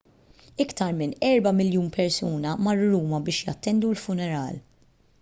[0.63, 4.63] iktar minn erba' miljun persuna marru ruma biex jattendu l-funeral